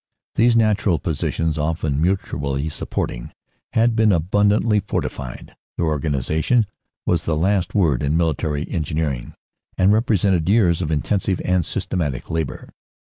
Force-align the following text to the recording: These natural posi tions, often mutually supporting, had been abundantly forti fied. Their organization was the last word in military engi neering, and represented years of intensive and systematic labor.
These 0.33 0.55
natural 0.55 0.97
posi 0.99 1.31
tions, 1.31 1.59
often 1.59 2.01
mutually 2.01 2.69
supporting, 2.69 3.29
had 3.73 3.95
been 3.95 4.11
abundantly 4.11 4.79
forti 4.79 5.09
fied. 5.09 5.53
Their 5.77 5.85
organization 5.85 6.65
was 7.05 7.25
the 7.25 7.37
last 7.37 7.75
word 7.75 8.01
in 8.01 8.17
military 8.17 8.65
engi 8.65 8.95
neering, 8.95 9.33
and 9.77 9.93
represented 9.93 10.49
years 10.49 10.81
of 10.81 10.89
intensive 10.89 11.39
and 11.45 11.63
systematic 11.63 12.31
labor. 12.31 12.69